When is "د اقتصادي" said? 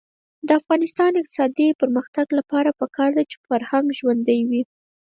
1.11-1.67